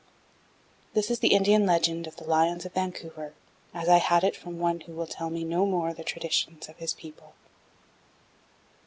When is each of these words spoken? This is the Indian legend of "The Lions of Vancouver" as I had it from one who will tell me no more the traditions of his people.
This 0.95 1.11
is 1.11 1.19
the 1.19 1.27
Indian 1.35 1.67
legend 1.67 2.07
of 2.07 2.15
"The 2.15 2.23
Lions 2.23 2.65
of 2.65 2.73
Vancouver" 2.73 3.35
as 3.71 3.87
I 3.87 3.97
had 3.99 4.23
it 4.23 4.35
from 4.35 4.57
one 4.57 4.79
who 4.79 4.93
will 4.93 5.05
tell 5.05 5.29
me 5.29 5.43
no 5.43 5.63
more 5.63 5.93
the 5.93 6.03
traditions 6.03 6.67
of 6.67 6.77
his 6.77 6.95
people. 6.95 7.33